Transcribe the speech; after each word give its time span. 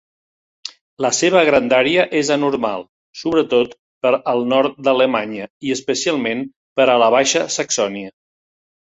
La 1.05 1.11
seva 1.17 1.43
grandària 1.49 2.05
és 2.21 2.31
anormal, 2.37 2.87
sobretot 3.21 3.77
per 4.07 4.15
al 4.35 4.43
nord 4.57 4.83
d'Alemanya 4.89 5.49
i 5.71 5.79
especialment 5.79 6.47
per 6.81 6.93
a 6.93 7.01
la 7.07 7.15
Baixa 7.19 7.49
Saxònia. 7.61 8.17